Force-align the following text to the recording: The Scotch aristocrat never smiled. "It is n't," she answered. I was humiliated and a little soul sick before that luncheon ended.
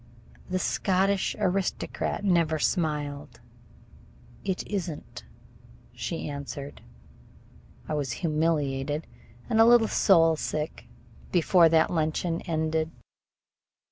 The 0.49 0.57
Scotch 0.57 1.35
aristocrat 1.37 2.25
never 2.25 2.57
smiled. 2.57 3.39
"It 4.43 4.65
is 4.65 4.89
n't," 4.89 5.25
she 5.93 6.27
answered. 6.27 6.81
I 7.87 7.93
was 7.93 8.11
humiliated 8.13 9.05
and 9.47 9.61
a 9.61 9.65
little 9.65 9.87
soul 9.87 10.37
sick 10.37 10.87
before 11.31 11.69
that 11.69 11.91
luncheon 11.93 12.41
ended. 12.47 12.89